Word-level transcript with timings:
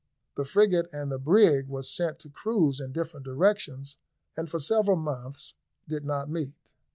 The 0.35 0.45
frigate 0.45 0.87
and 0.91 1.11
the 1.11 1.19
brig 1.19 1.67
were 1.67 1.83
sent 1.83 2.17
to 2.21 2.29
cruise 2.31 2.79
in 2.79 2.91
different 2.91 3.23
directions, 3.23 3.99
and 4.35 4.49
for 4.49 4.59
several 4.59 4.97
months 4.97 5.53
did 5.87 6.05
not 6.05 6.27
meet. 6.27 6.73